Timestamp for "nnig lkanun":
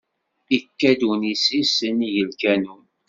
1.91-2.85